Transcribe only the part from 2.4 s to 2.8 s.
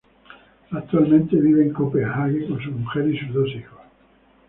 con su